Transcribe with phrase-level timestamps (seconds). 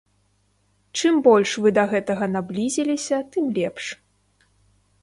[1.01, 3.85] Чым больш вы да гэтага наблізіліся, тым лепш.